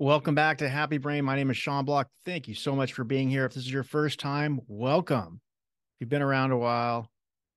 [0.00, 1.26] Welcome back to Happy Brain.
[1.26, 2.08] My name is Sean Block.
[2.24, 3.44] Thank you so much for being here.
[3.44, 5.42] If this is your first time, welcome.
[5.42, 7.10] If you've been around a while,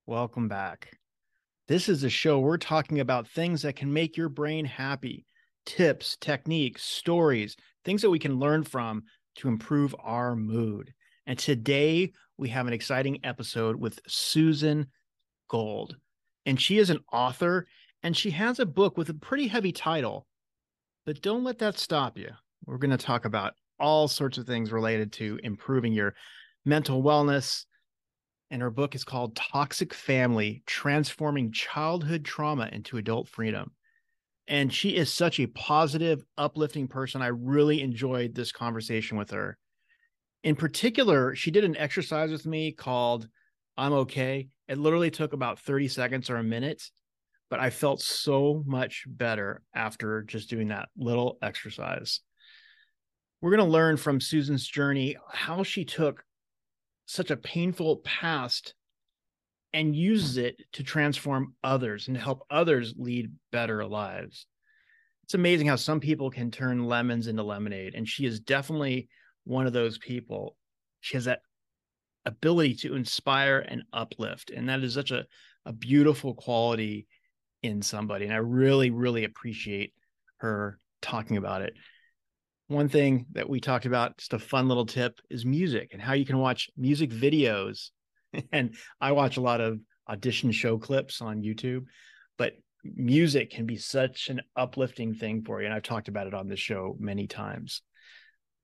[0.08, 0.92] welcome back.
[1.70, 5.26] This is a show we're talking about things that can make your brain happy,
[5.66, 9.04] tips, techniques, stories, things that we can learn from
[9.38, 10.94] to improve our mood.
[11.26, 14.88] And today we have an exciting episode with Susan
[15.48, 15.96] Gold.
[16.46, 17.68] And she is an author
[18.04, 20.28] and she has a book with a pretty heavy title
[21.06, 22.30] but don't let that stop you.
[22.66, 26.16] We're going to talk about all sorts of things related to improving your
[26.66, 27.66] mental wellness.
[28.50, 33.72] And her book is called Toxic Family Transforming Childhood Trauma into Adult Freedom.
[34.48, 37.22] And she is such a positive, uplifting person.
[37.22, 39.58] I really enjoyed this conversation with her.
[40.44, 43.28] In particular, she did an exercise with me called
[43.78, 44.50] I'm okay.
[44.68, 46.84] It literally took about 30 seconds or a minute
[47.54, 52.22] but I felt so much better after just doing that little exercise.
[53.42, 56.24] We're going to learn from Susan's journey how she took
[57.06, 58.74] such a painful past
[59.72, 64.48] and uses it to transform others and help others lead better lives.
[65.26, 67.94] It's amazing how some people can turn lemons into lemonade.
[67.94, 69.10] And she is definitely
[69.44, 70.58] one of those people.
[71.02, 71.42] She has that
[72.26, 74.50] ability to inspire and uplift.
[74.50, 75.28] And that is such a,
[75.68, 77.06] a beautiful quality
[77.64, 78.26] in somebody.
[78.26, 79.94] And I really, really appreciate
[80.38, 81.74] her talking about it.
[82.68, 86.14] One thing that we talked about, just a fun little tip, is music and how
[86.14, 87.90] you can watch music videos.
[88.52, 91.84] And I watch a lot of audition show clips on YouTube,
[92.36, 92.54] but
[92.84, 95.68] music can be such an uplifting thing for you.
[95.68, 97.84] And I've talked about it on this show many times.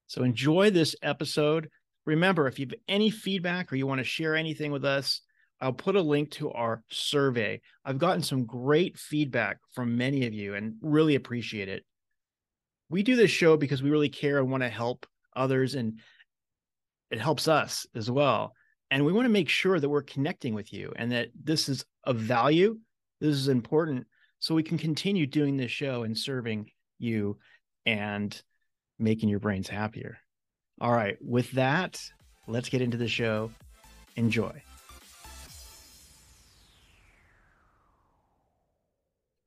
[0.07, 1.69] So enjoy this episode.
[2.07, 5.21] Remember, if you have any feedback or you want to share anything with us,
[5.61, 7.61] I'll put a link to our survey.
[7.83, 11.83] I've gotten some great feedback from many of you and really appreciate it.
[12.89, 15.99] We do this show because we really care and want to help others, and
[17.11, 18.53] it helps us as well.
[18.89, 21.85] And we want to make sure that we're connecting with you and that this is
[22.05, 22.79] of value.
[23.19, 24.07] This is important
[24.39, 27.37] so we can continue doing this show and serving you
[27.85, 28.41] and
[28.97, 30.17] making your brains happier.
[30.81, 32.01] All right, with that,
[32.47, 33.51] let's get into the show.
[34.15, 34.63] Enjoy.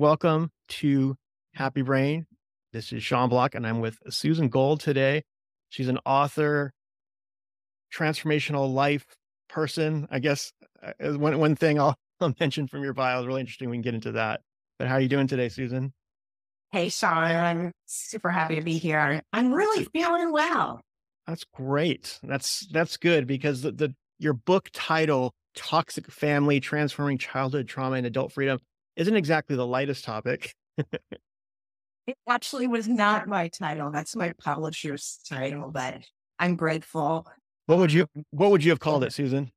[0.02, 1.14] Welcome to
[1.54, 2.26] Happy Brain.
[2.72, 5.22] This is Sean Block, and I'm with Susan Gold today.
[5.68, 6.72] She's an author,
[7.94, 9.06] transformational life
[9.48, 10.08] person.
[10.10, 10.52] I guess
[10.82, 13.70] uh, one one thing I'll, I'll mention from your bio is really interesting.
[13.70, 14.40] We can get into that.
[14.76, 15.92] But how are you doing today, Susan?
[16.72, 17.22] Hey, Sean.
[17.22, 19.22] I'm super happy to be here.
[19.32, 20.80] I'm really feeling well.
[21.28, 22.18] That's great.
[22.24, 28.06] That's that's good because the, the your book title, Toxic Family: Transforming Childhood Trauma and
[28.06, 28.58] Adult Freedom,
[28.96, 30.54] isn't exactly the lightest topic.
[32.06, 33.90] it actually was not my title.
[33.90, 36.02] That's my publisher's title, but
[36.38, 37.26] I'm grateful.
[37.66, 39.52] What would you um, what would you have called it, Susan?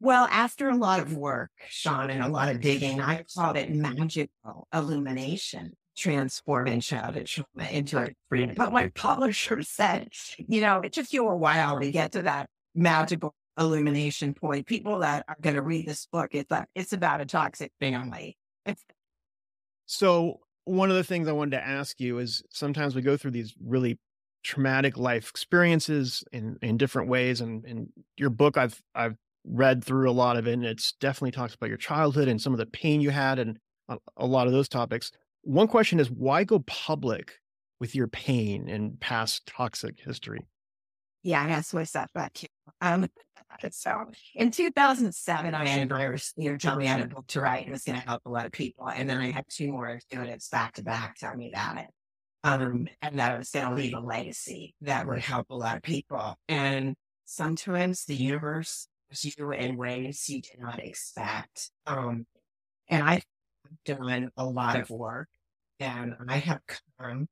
[0.00, 3.70] Well, after a lot of work, Sean, and a lot of digging, I called it
[3.70, 8.54] magical illumination, transforming childhood trauma into a freedom.
[8.56, 12.48] But my publisher said, you know, it took you a while to get to that
[12.74, 14.66] magical illumination point.
[14.66, 18.36] People that are going to read this book, it's, a, it's about a toxic family
[19.86, 23.32] so one of the things I wanted to ask you is sometimes we go through
[23.32, 23.98] these really
[24.42, 30.10] traumatic life experiences in in different ways and in your book I've I've read through
[30.10, 32.66] a lot of it and it's definitely talks about your childhood and some of the
[32.66, 33.58] pain you had and
[33.88, 35.12] a, a lot of those topics.
[35.42, 37.40] One question is why go public
[37.80, 40.40] with your pain and past toxic history?
[41.24, 42.46] Yeah, I asked myself that too.
[42.80, 43.08] Um,
[43.70, 44.04] so
[44.34, 45.90] in 2007, I had
[46.36, 48.06] you know, tell me I had a book to write and it was going to
[48.06, 48.86] help a lot of people.
[48.86, 51.86] And then I had two more students back to back tell me about it.
[52.44, 55.76] Um, and that I was going to leave a legacy that would help a lot
[55.76, 56.36] of people.
[56.46, 61.70] And sometimes the universe gives you in ways you did not expect.
[61.86, 62.26] Um,
[62.88, 63.24] and I've
[63.86, 65.28] done a lot of work
[65.80, 66.60] and I have
[66.98, 67.28] come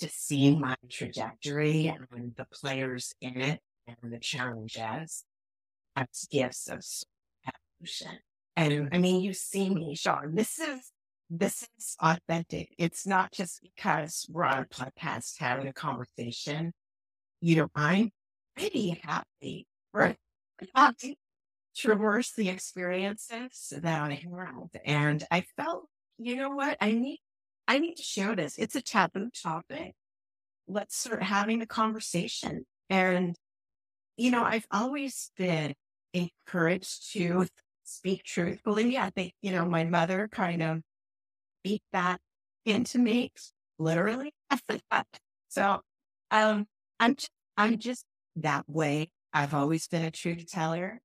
[0.00, 5.24] to see my trajectory and the players in it and the challenges
[5.96, 6.84] as gifts of
[7.46, 8.18] evolution.
[8.56, 10.34] And I mean, you see me, Sean.
[10.34, 10.92] This is
[11.30, 12.74] this is authentic.
[12.76, 16.72] It's not just because we're on a podcast having a conversation.
[17.40, 18.10] You know, I'm
[18.56, 20.16] pretty happy for
[21.00, 21.14] to
[21.76, 24.82] traverse the experiences that I have.
[24.84, 25.86] And I felt,
[26.18, 26.76] you know what?
[26.80, 27.20] I need
[27.70, 28.58] I need to share this.
[28.58, 29.94] It's a taboo topic.
[30.68, 32.66] Let's start having a conversation.
[32.90, 33.36] And,
[34.16, 35.74] you know, I've always been
[36.14, 37.48] encouraged to
[37.84, 38.98] speak truthfully.
[38.98, 40.82] I think, you know, my mother kind of
[41.64, 42.20] beat that
[42.66, 43.32] into me,
[43.78, 44.34] literally.
[45.48, 45.82] so
[46.30, 46.66] Um,
[47.00, 48.04] I'm just, I'm just
[48.36, 49.10] that way.
[49.34, 51.00] I've always been a truth teller,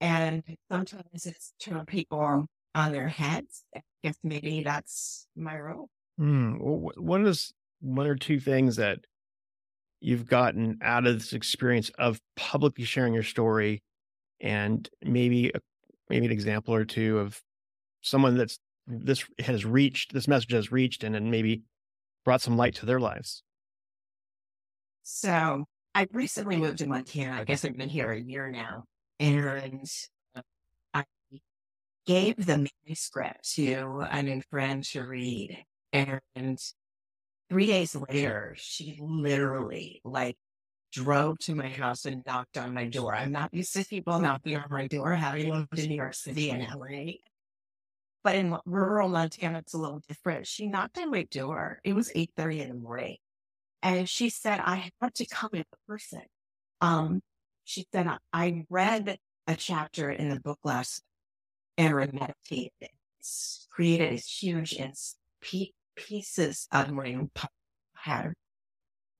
[0.00, 3.64] and sometimes it's turn people on their heads.
[3.76, 5.88] I guess maybe that's my role.
[6.18, 9.00] Hmm, well, what is one or two things that
[10.00, 13.82] you've gotten out of this experience of publicly sharing your story,
[14.40, 15.60] and maybe a,
[16.08, 17.40] maybe an example or two of
[18.02, 21.62] someone that's this has reached, this message has reached, and then maybe
[22.24, 23.42] brought some light to their lives.
[25.02, 25.64] So
[25.94, 27.40] I recently moved to Montana.
[27.40, 28.84] I guess I've been here a year now,
[29.18, 29.88] and
[30.92, 31.04] I
[32.06, 35.64] gave the manuscript to an friend to read,
[35.94, 36.58] and
[37.48, 40.36] three days later, she literally like
[40.92, 43.14] drove to my house and knocked on my door.
[43.14, 46.50] I'm not used to people knocking on my door, having lived in New York City
[46.50, 47.12] and LA.
[48.22, 50.46] But in rural Montana, it's a little different.
[50.46, 51.80] She knocked on my door.
[51.84, 53.16] It was 8.30 in the morning.
[53.82, 56.22] And she said, I had to come in person.
[56.80, 57.20] Um,
[57.64, 61.02] she said, I read a chapter in the book last
[61.76, 62.72] and meditated.
[63.20, 64.74] It's created a huge
[65.96, 67.18] pieces of my
[67.94, 68.32] had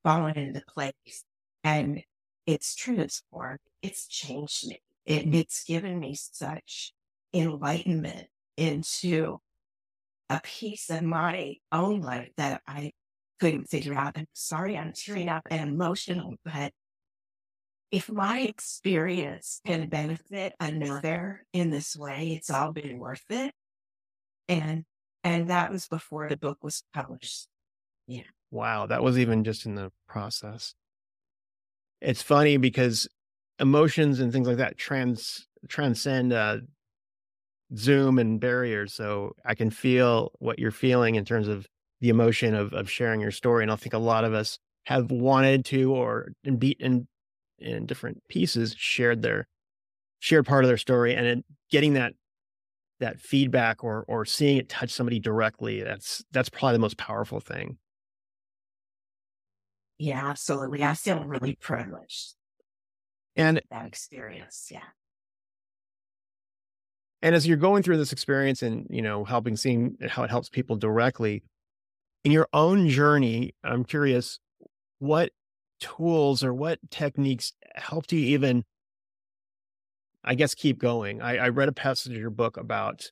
[0.03, 1.25] fallen into place.
[1.63, 2.03] And
[2.47, 3.61] it's transformed.
[3.83, 4.81] It's changed me.
[5.07, 6.93] It, it's given me such
[7.33, 9.39] enlightenment into
[10.31, 12.93] a piece of my own life that I
[13.41, 14.17] couldn't figure out.
[14.17, 16.73] I'm sorry, I'm tearing up and emotional, but
[17.91, 23.53] if my experience can benefit another in this way, it's all been worth it.
[24.49, 24.85] And
[25.25, 27.49] and that was before the book was published.
[28.07, 28.23] Yeah.
[28.51, 30.75] Wow, that was even just in the process.
[32.01, 33.09] It's funny because
[33.59, 36.59] emotions and things like that trans transcend uh,
[37.75, 38.93] Zoom and barriers.
[38.93, 41.67] So I can feel what you're feeling in terms of
[42.01, 43.65] the emotion of of sharing your story.
[43.65, 47.09] And I think a lot of us have wanted to or in beat in
[47.59, 49.49] in different pieces shared their
[50.19, 52.13] shared part of their story and it, getting that
[53.01, 57.41] that feedback or or seeing it touch somebody directly that's that's probably the most powerful
[57.41, 57.79] thing.
[59.99, 62.35] Yeah absolutely i feel really privileged
[63.37, 64.83] and that experience yeah.
[67.23, 70.49] And as you're going through this experience and you know helping seeing how it helps
[70.49, 71.43] people directly
[72.25, 74.39] in your own journey i'm curious
[74.99, 75.31] what
[75.81, 78.65] tools or what techniques helped you even
[80.25, 81.21] i guess keep going.
[81.21, 83.11] I, I read a passage in your book about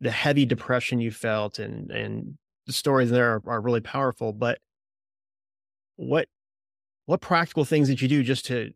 [0.00, 2.36] the heavy depression you felt and and
[2.66, 4.58] the stories there are, are really powerful but
[5.96, 6.28] what
[7.06, 8.72] what practical things did you do just to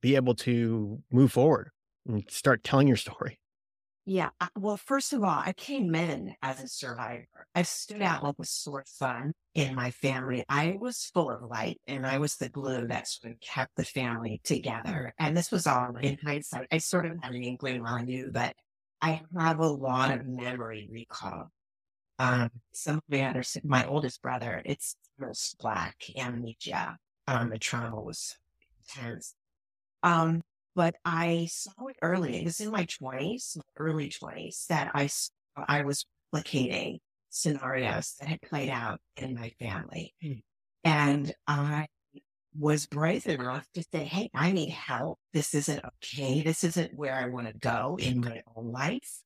[0.00, 1.70] be able to move forward
[2.06, 3.37] and start telling your story
[4.08, 4.30] yeah.
[4.58, 7.46] Well, first of all, I came in as a survivor.
[7.54, 10.44] I stood out like a sore thumb in my family.
[10.48, 13.84] I was full of light and I was the glue that sort of kept the
[13.84, 15.12] family together.
[15.18, 16.68] And this was all in hindsight.
[16.72, 18.54] I sort of had an inkling I knew, but
[19.02, 21.50] I have a lot of memory recall.
[22.18, 26.96] Um, some of the others, my oldest brother, it's most black amnesia.
[27.26, 28.38] Um, the trauma was
[28.96, 29.34] intense.
[30.02, 30.40] Um,
[30.74, 32.38] but I saw it early.
[32.38, 35.08] It was in my twenties, early twenties, that I
[35.56, 36.98] I was replicating
[37.30, 40.42] scenarios that had played out in my family, mm.
[40.84, 41.86] and I
[42.58, 45.18] was brave enough to say, "Hey, I need help.
[45.32, 46.42] This isn't okay.
[46.42, 49.22] This isn't where I want to go in my own life.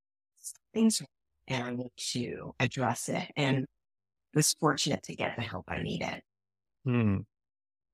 [0.75, 1.03] Things,
[1.49, 3.67] and I need to address it." And
[4.35, 6.23] was fortunate to get the help I needed.
[6.85, 7.19] Hmm.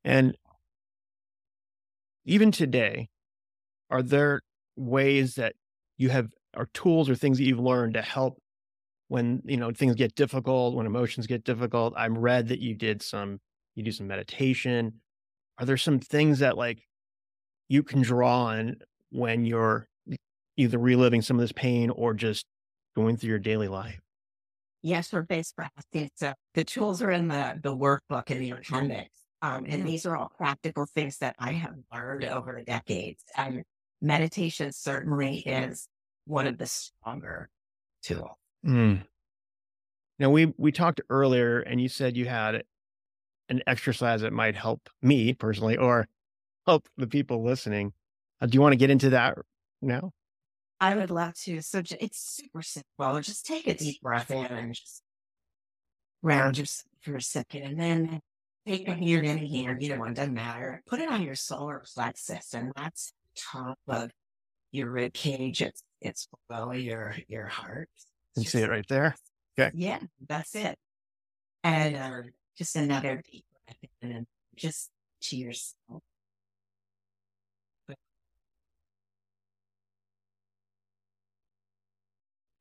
[0.05, 0.37] And
[2.25, 3.09] even today,
[3.91, 4.41] are there
[4.77, 5.55] ways that
[5.97, 8.39] you have or tools or things that you've learned to help
[9.09, 11.95] when you know things get difficult when emotions get difficult?
[11.97, 13.41] I'm read that you did some
[13.75, 15.01] you do some meditation.
[15.59, 16.87] Are there some things that like
[17.69, 18.77] you can draw on
[19.11, 19.89] when you're
[20.57, 22.47] either reliving some of this pain or just
[22.97, 24.01] going through your daily life?
[24.83, 29.11] Yes for base practice so the tools are in the the workbook in the appendix
[29.43, 33.65] um, and these are all practical things that i have learned over the decades and
[34.01, 35.89] meditation certainly is
[36.27, 37.49] one of the stronger
[38.03, 38.31] tools.
[38.67, 39.03] Mm.
[40.19, 42.63] Now we we talked earlier, and you said you had
[43.49, 46.09] an exercise that might help me personally, or
[46.67, 47.93] help the people listening.
[48.41, 49.39] Uh, do you want to get into that
[49.81, 50.13] now?
[50.81, 51.61] I would love to.
[51.63, 53.21] So it's super simple.
[53.21, 55.03] Just take a deep breath in and just
[56.23, 58.21] round yourself for a second, and then
[58.67, 59.77] take a here and here.
[59.81, 60.83] Either one doesn't matter.
[60.87, 63.13] Put it on your solar plexus, and that's
[63.53, 64.11] top of
[64.73, 65.63] your rib cage.
[65.63, 67.89] It's it's below your your heart.
[68.37, 69.17] You see it right there.
[69.59, 69.73] Okay.
[69.75, 70.79] Yeah, that's it.
[71.65, 72.23] And uh,
[72.57, 74.27] just another deep breath in and
[74.57, 74.91] just
[75.23, 76.03] to yourself.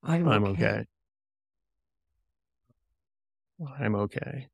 [0.03, 0.85] I'm, I'm okay.
[3.61, 3.73] okay.
[3.79, 4.47] I'm okay.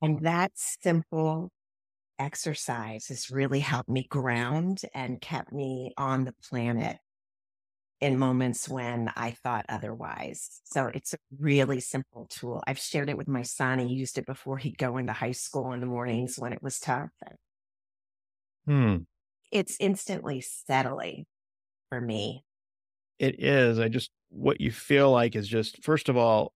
[0.00, 1.50] And that simple
[2.18, 6.98] exercise has really helped me ground and kept me on the planet
[8.00, 10.60] in moments when I thought otherwise.
[10.64, 12.62] So it's a really simple tool.
[12.66, 13.78] I've shared it with my son.
[13.78, 16.80] He used it before he'd go into high school in the mornings when it was
[16.80, 17.10] tough.
[18.66, 18.96] Hmm.
[19.52, 21.26] It's instantly settling
[21.90, 22.44] for me.
[23.18, 23.78] It is.
[23.78, 26.52] I just, what you feel like is just, first of all,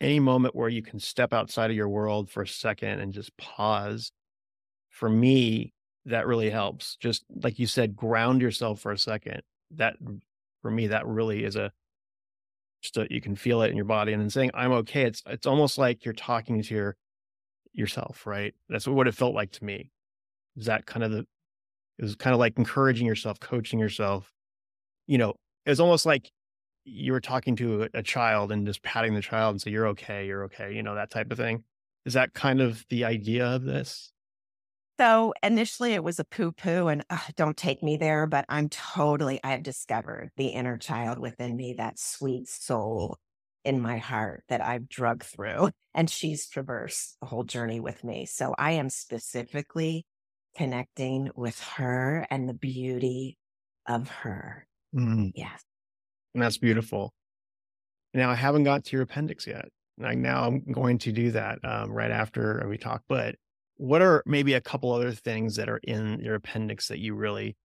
[0.00, 3.34] any moment where you can step outside of your world for a second and just
[3.36, 4.12] pause.
[4.92, 5.72] For me,
[6.06, 6.96] that really helps.
[6.96, 9.42] Just like you said, ground yourself for a second.
[9.72, 9.96] That,
[10.60, 11.72] for me, that really is a,
[12.82, 14.12] just a, you can feel it in your body.
[14.12, 15.02] And then saying, I'm okay.
[15.02, 16.96] It's, it's almost like you're talking to your,
[17.72, 18.54] yourself, right?
[18.68, 19.90] That's what it felt like to me.
[20.56, 21.26] Is that kind of the,
[21.98, 24.30] it was kind of like encouraging yourself, coaching yourself,
[25.06, 25.34] you know,
[25.64, 26.30] it was almost like
[26.84, 29.88] you were talking to a, a, child and just patting the child and say, you're
[29.88, 31.62] okay, you're okay, you know, that type of thing.
[32.04, 34.11] Is that kind of the idea of this?
[34.98, 38.68] So initially it was a poo poo and uh, don't take me there, but I'm
[38.68, 43.18] totally, I have discovered the inner child within me, that sweet soul
[43.64, 45.70] in my heart that I've drug through.
[45.94, 48.26] And she's traversed the whole journey with me.
[48.26, 50.04] So I am specifically
[50.56, 53.38] connecting with her and the beauty
[53.86, 54.66] of her.
[54.94, 55.32] Mm.
[55.34, 55.62] Yes.
[56.34, 57.12] And that's beautiful.
[58.14, 59.68] Now, I haven't got to your appendix yet.
[59.98, 63.02] Like now I'm going to do that um, right after we talk.
[63.08, 63.36] But
[63.76, 67.56] what are maybe a couple other things that are in your appendix that you really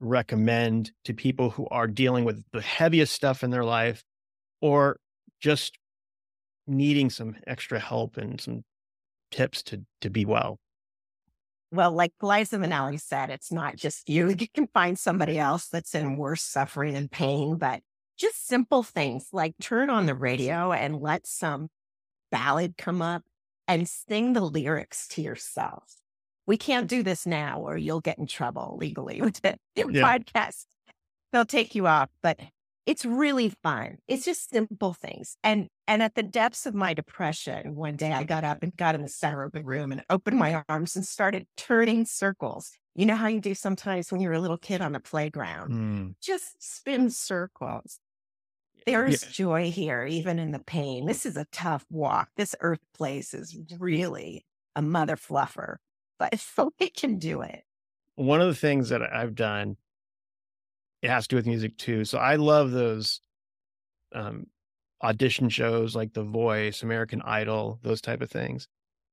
[0.00, 4.02] recommend to people who are dealing with the heaviest stuff in their life
[4.60, 4.98] or
[5.40, 5.78] just
[6.66, 8.62] needing some extra help and some
[9.30, 10.58] tips to to be well?
[11.70, 14.28] Well, like Liza Minnelli said, it's not just you.
[14.28, 17.80] You can find somebody else that's in worse suffering and pain, but
[18.18, 21.68] just simple things like turn on the radio and let some
[22.30, 23.22] ballad come up
[23.68, 25.96] and sing the lyrics to yourself.
[26.46, 29.84] We can't do this now or you'll get in trouble legally with the yeah.
[29.84, 30.66] podcast.
[31.32, 32.38] They'll take you off, but
[32.84, 33.98] it's really fun.
[34.08, 35.36] It's just simple things.
[35.42, 38.94] And and at the depths of my depression, one day I got up and got
[38.94, 42.72] in the center of the room and opened my arms and started turning circles.
[42.94, 45.72] You know how you do sometimes when you're a little kid on the playground?
[45.72, 46.14] Mm.
[46.20, 47.98] Just spin circles.
[48.86, 49.28] There's yeah.
[49.30, 51.06] joy here, even in the pain.
[51.06, 52.30] This is a tough walk.
[52.36, 55.76] This earth place is really a mother fluffer,
[56.18, 57.62] but so we can do it.
[58.16, 59.76] One of the things that I've done
[61.02, 62.04] it has to do with music too.
[62.04, 63.20] So I love those
[64.14, 64.46] um,
[65.02, 68.68] audition shows like The Voice, American Idol, those type of things.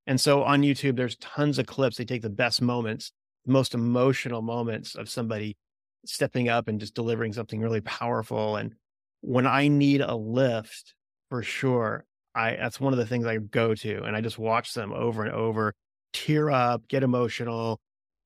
[0.05, 1.97] And so on YouTube, there's tons of clips.
[1.97, 3.11] They take the best moments,
[3.45, 5.57] the most emotional moments of somebody
[6.05, 8.55] stepping up and just delivering something really powerful.
[8.55, 8.75] And
[9.21, 10.95] when I need a lift,
[11.29, 14.73] for sure, I that's one of the things I go to, and I just watch
[14.73, 15.73] them over and over,
[16.13, 17.79] tear up, get emotional.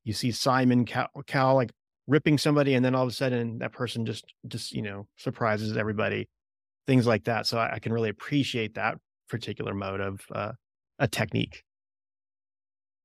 [0.04, 1.72] You see Simon Cowell, like
[2.08, 5.78] ripping somebody and then all of a sudden that person just just you know surprises
[5.78, 6.28] everybody
[6.86, 8.98] things like that so i, I can really appreciate that
[9.30, 10.52] particular mode of uh,
[11.00, 11.64] a technique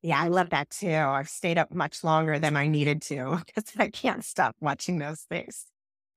[0.02, 3.72] yeah i love that too i've stayed up much longer than i needed to because
[3.78, 5.66] i can't stop watching those things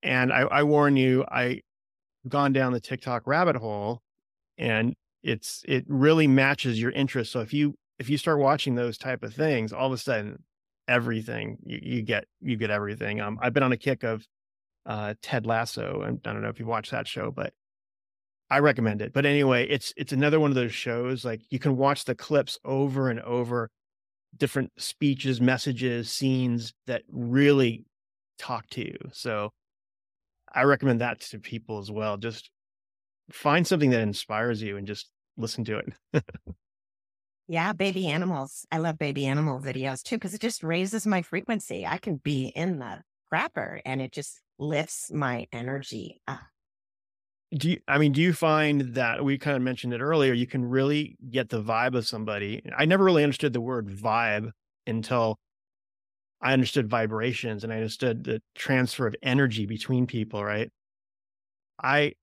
[0.03, 1.60] and I, I warn you I've
[2.27, 4.01] gone down the tiktok rabbit hole
[4.58, 4.93] and
[5.24, 9.24] it's it really matches your interest so if you if you start watching those type
[9.24, 10.38] of things all of a sudden
[10.91, 11.58] everything.
[11.63, 13.22] You, you get you get everything.
[13.22, 14.27] Um, I've been on a kick of
[14.86, 17.53] uh, Ted Lasso, and I don't know if you watched that show, but
[18.50, 19.13] I recommend it.
[19.13, 22.60] But anyway, it's it's another one of those shows like you can watch the clips
[22.65, 23.70] over and over,
[24.38, 27.86] different speeches, messages, scenes that really
[28.38, 28.98] talk to you.
[29.13, 29.51] So
[30.53, 32.17] I recommend that to people as well.
[32.17, 32.50] Just
[33.31, 35.79] find something that inspires you and just listen to
[36.13, 36.24] it.
[37.48, 38.65] Yeah, baby animals.
[38.72, 41.86] I love baby animal videos too because it just raises my frequency.
[41.86, 43.03] I can be in the
[43.34, 46.39] crapper and it just lifts my energy up.
[47.53, 50.31] Do you, I mean, do you find that we kind of mentioned it earlier?
[50.31, 52.62] You can really get the vibe of somebody.
[52.77, 54.51] I never really understood the word vibe
[54.88, 55.38] until
[56.41, 60.71] I understood vibrations and I understood the transfer of energy between people, right?
[61.81, 62.13] I,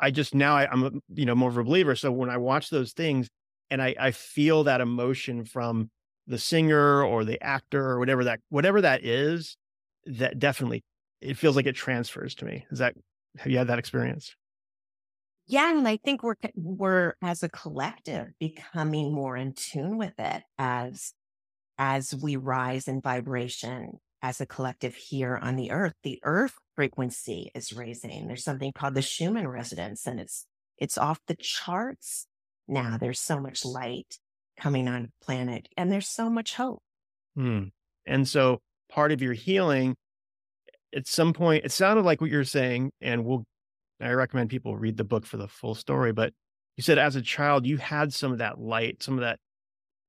[0.00, 1.96] I just now I, I'm, a, you know, more of a believer.
[1.96, 3.28] So when I watch those things,
[3.70, 5.90] and I, I feel that emotion from
[6.26, 9.56] the singer or the actor or whatever that whatever that is
[10.06, 10.84] that definitely
[11.20, 12.94] it feels like it transfers to me is that
[13.38, 14.36] have you had that experience
[15.46, 20.44] Yeah, and I think we're we're as a collective becoming more in tune with it
[20.58, 21.14] as
[21.78, 25.94] as we rise in vibration as a collective here on the earth.
[26.02, 28.26] The earth frequency is raising.
[28.26, 32.26] There's something called the Schumann resonance, and it's it's off the charts
[32.66, 32.98] now.
[32.98, 34.18] There's so much light
[34.58, 36.82] coming on planet, and there's so much hope.
[37.36, 37.64] Hmm.
[38.06, 39.94] And so part of your healing,
[40.94, 43.44] at some point, it sounded like what you're saying, and we'll
[44.00, 46.12] I recommend people read the book for the full story.
[46.12, 46.32] But
[46.76, 49.38] you said as a child, you had some of that light, some of that,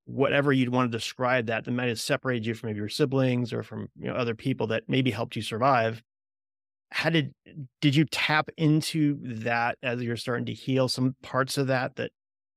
[0.09, 3.53] whatever you'd want to describe that, that might have separated you from maybe your siblings
[3.53, 6.01] or from you know other people that maybe helped you survive.
[6.91, 7.33] How did
[7.81, 12.11] did you tap into that as you're starting to heal some parts of that that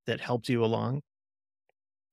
[0.06, 1.02] that helped you along?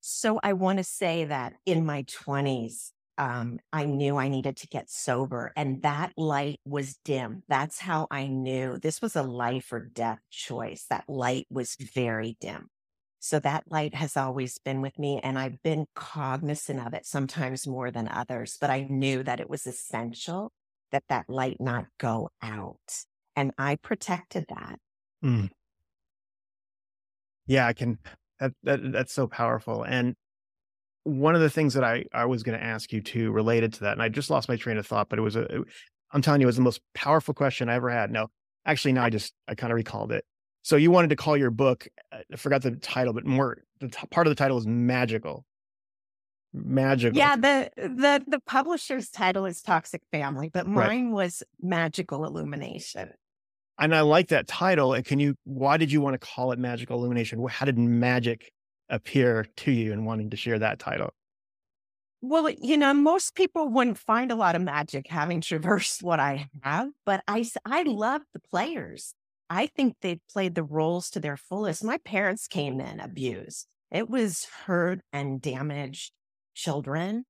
[0.00, 4.66] So I want to say that in my 20s, um, I knew I needed to
[4.66, 7.42] get sober, and that light was dim.
[7.48, 10.86] That's how I knew this was a life or death choice.
[10.88, 12.68] That light was very dim.
[13.20, 17.66] So that light has always been with me, and I've been cognizant of it sometimes
[17.66, 20.52] more than others, but I knew that it was essential
[20.90, 23.04] that that light not go out.
[23.36, 24.78] And I protected that.
[25.22, 25.50] Mm.
[27.46, 27.98] Yeah, I can.
[28.40, 29.82] That, that that's so powerful.
[29.82, 30.16] And
[31.04, 33.80] one of the things that I, I was going to ask you too related to
[33.80, 35.62] that, and I just lost my train of thought, but it was a, it,
[36.12, 38.10] I'm telling you, it was the most powerful question I ever had.
[38.10, 38.28] No,
[38.64, 40.24] actually, now I just, I kind of recalled it.
[40.62, 41.86] So you wanted to call your book,
[42.32, 45.44] I forgot the title, but more, the t- part of the title is magical.
[46.52, 47.16] Magical.
[47.16, 51.14] Yeah, the the the publisher's title is Toxic Family, but mine right.
[51.14, 53.10] was Magical Illumination.
[53.78, 54.92] And I like that title.
[54.92, 57.42] And can you, why did you want to call it Magical Illumination?
[57.48, 58.52] How did magic
[58.90, 61.14] appear to you in wanting to share that title?
[62.20, 66.50] Well, you know, most people wouldn't find a lot of magic having traversed what I
[66.62, 69.14] have, but I, I love the players.
[69.50, 71.82] I think they played the roles to their fullest.
[71.82, 73.66] My parents came in abused.
[73.90, 76.12] It was hurt and damaged
[76.54, 77.24] children,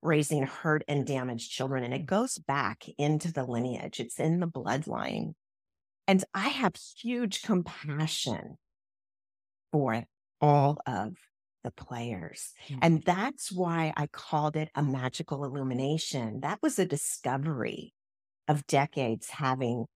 [0.00, 1.84] raising hurt and damaged children.
[1.84, 5.32] And it goes back into the lineage, it's in the bloodline.
[6.08, 8.56] And I have huge compassion
[9.70, 10.04] for
[10.40, 11.14] all of
[11.62, 12.52] the players.
[12.68, 12.78] Mm-hmm.
[12.80, 16.40] And that's why I called it a magical illumination.
[16.40, 17.92] That was a discovery
[18.48, 19.86] of decades having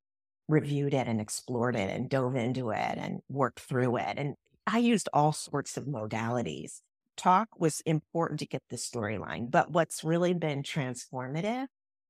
[0.51, 4.15] reviewed it and explored it and dove into it and worked through it.
[4.17, 4.35] And
[4.67, 6.81] I used all sorts of modalities.
[7.17, 11.67] Talk was important to get the storyline, but what's really been transformative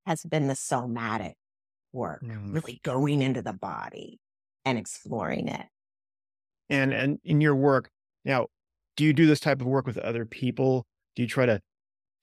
[0.06, 1.34] has been the somatic
[1.92, 2.54] work, mm.
[2.54, 4.18] really going into the body
[4.64, 5.66] and exploring it.
[6.68, 7.90] And and in your work,
[8.24, 8.46] now,
[8.96, 10.86] do you do this type of work with other people?
[11.16, 11.60] Do you try to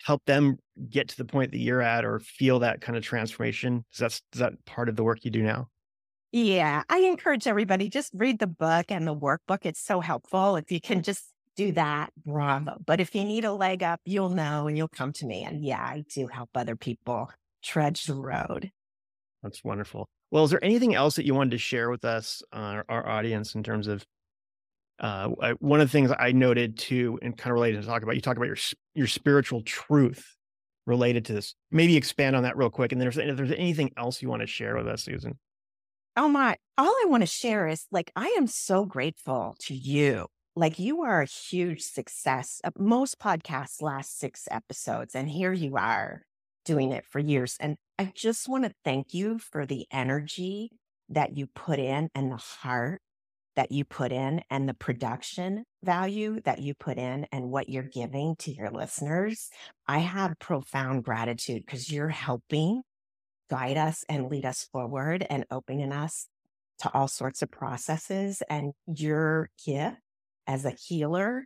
[0.04, 0.58] help them
[0.90, 3.84] get to the point that you're at or feel that kind of transformation?
[3.94, 5.68] Is that, is that part of the work you do now?
[6.32, 9.60] Yeah, I encourage everybody just read the book and the workbook.
[9.64, 10.58] It's so helpful.
[10.58, 11.24] If you can just
[11.56, 12.78] do that, bravo.
[12.86, 15.44] But if you need a leg up, you'll know and you'll come to me.
[15.44, 17.32] And yeah, I do help other people
[17.64, 18.72] trudge the road.
[19.42, 20.10] That's wonderful.
[20.30, 23.56] Well, is there anything else that you wanted to share with us, uh, our audience,
[23.56, 24.06] in terms of
[25.00, 28.04] uh, I, one of the things I noted too, and kind of related to talk
[28.04, 28.58] about, you talk about your
[28.96, 30.36] your spiritual truth
[30.86, 31.56] related to this.
[31.72, 34.48] Maybe expand on that real quick, and then if there's anything else you want to
[34.48, 35.38] share with us, Susan.
[36.20, 36.56] Oh my!
[36.80, 40.26] All I want to share is like I am so grateful to you.
[40.56, 42.60] Like you are a huge success.
[42.64, 46.24] Uh, most podcasts last six episodes, and here you are
[46.66, 47.56] doing it for years.
[47.60, 50.72] And I just want to thank you for the energy
[51.10, 53.00] that you put in and the heart
[53.56, 57.84] that you put in and the production value that you put in and what you're
[57.84, 59.50] giving to your listeners,
[59.88, 62.82] I have profound gratitude because you're helping
[63.50, 66.28] guide us and lead us forward and opening us
[66.80, 68.44] to all sorts of processes.
[68.50, 69.98] And your gift
[70.46, 71.46] as a healer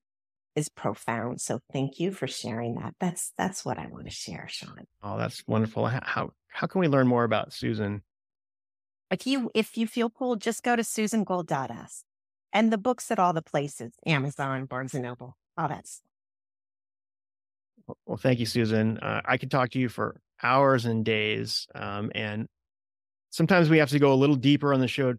[0.56, 1.42] is profound.
[1.42, 2.96] So thank you for sharing that.
[3.00, 4.86] That's that's what I want to share, Sean.
[5.02, 5.88] Oh, that's wonderful.
[5.88, 8.02] How how can we learn more about Susan
[9.12, 12.04] if you if you feel pulled, just go to susangold.us.
[12.54, 16.06] And the books at all the places, Amazon, Barnes and Noble, all that stuff.
[18.06, 18.98] Well, thank you, Susan.
[19.00, 21.68] Uh, I could talk to you for hours and days.
[21.76, 22.48] Um, and
[23.30, 25.14] sometimes we have to go a little deeper on the show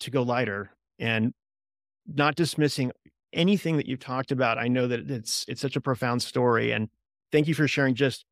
[0.00, 1.32] to go lighter and
[2.06, 2.92] not dismissing
[3.32, 4.58] anything that you've talked about.
[4.58, 6.72] I know that it's it's such a profound story.
[6.72, 6.88] And
[7.30, 8.24] thank you for sharing just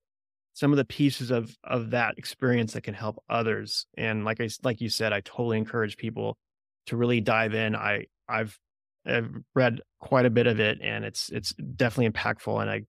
[0.53, 3.87] some of the pieces of of that experience that can help others.
[3.97, 6.37] And like I like you said, I totally encourage people
[6.87, 7.75] to really dive in.
[7.77, 8.59] I I've
[9.07, 12.61] I've read quite a bit of it, and it's it's definitely impactful.
[12.61, 12.83] And I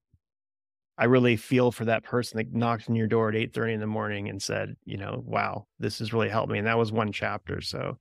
[1.02, 3.80] I really feel for that person that knocked on your door at eight thirty in
[3.80, 6.58] the morning and said, you know, wow, this has really helped me.
[6.58, 7.60] And that was one chapter.
[7.60, 7.98] So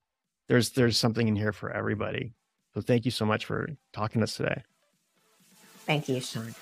[0.48, 2.36] there's there's something in here for everybody.
[2.76, 4.62] So thank you so much for talking to us today.
[5.88, 6.54] Thank you, Sean.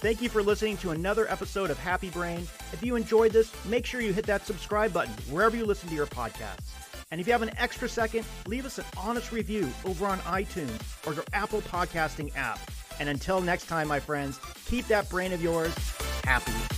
[0.00, 2.48] Thank you for listening to another episode of Happy Brain.
[2.72, 5.94] If you enjoyed this, make sure you hit that subscribe button wherever you listen to
[5.94, 6.72] your podcasts.
[7.12, 10.82] And if you have an extra second, leave us an honest review over on iTunes
[11.06, 12.58] or your Apple podcasting app.
[13.00, 15.74] And until next time, my friends, keep that brain of yours
[16.24, 16.75] happy.